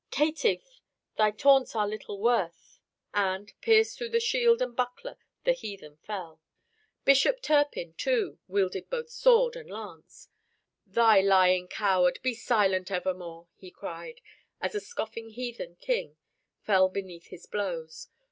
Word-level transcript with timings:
"Caitiff, 0.09 0.81
thy 1.15 1.29
taunts 1.29 1.75
are 1.75 1.87
little 1.87 2.19
worth," 2.19 2.79
he 2.79 2.79
cried, 3.13 3.33
and, 3.37 3.53
pierced 3.61 3.99
through 3.99 4.19
shield 4.19 4.59
and 4.59 4.75
buckler, 4.75 5.15
the 5.43 5.51
heathen 5.53 5.97
fell. 5.97 6.41
Bishop 7.05 7.39
Turpin, 7.39 7.93
too, 7.93 8.39
wielded 8.47 8.89
both 8.89 9.11
sword 9.11 9.55
and 9.55 9.69
lance. 9.69 10.29
"Thou 10.87 11.21
lying 11.21 11.67
coward, 11.67 12.17
be 12.23 12.33
silent 12.33 12.89
evermore!" 12.89 13.47
he 13.53 13.69
cried, 13.69 14.21
as 14.59 14.73
a 14.73 14.79
scoffing 14.79 15.29
heathen 15.29 15.75
king 15.75 16.17
fell 16.63 16.89
beneath 16.89 17.27
his 17.27 17.45
blows. 17.45 18.07